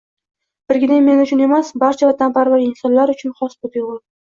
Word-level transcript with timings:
Birgina 0.71 0.97
men 1.07 1.21
uchun 1.25 1.43
emas, 1.49 1.69
barcha 1.85 2.11
vatanparvar 2.13 2.65
insonlar 2.65 3.17
uchun 3.19 3.39
xos 3.45 3.57
bu 3.63 3.75
tuyg‘u 3.79 3.97